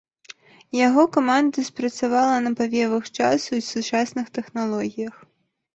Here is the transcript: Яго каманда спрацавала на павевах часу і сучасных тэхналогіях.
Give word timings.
Яго 0.87 1.03
каманда 1.17 1.65
спрацавала 1.69 2.35
на 2.47 2.51
павевах 2.63 3.05
часу 3.19 3.51
і 3.61 3.65
сучасных 3.73 4.25
тэхналогіях. 4.41 5.15